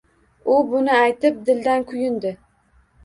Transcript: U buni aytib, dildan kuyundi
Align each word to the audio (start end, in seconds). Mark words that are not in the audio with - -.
U 0.53 0.53
buni 0.71 0.95
aytib, 1.01 1.37
dildan 1.51 1.85
kuyundi 1.93 2.33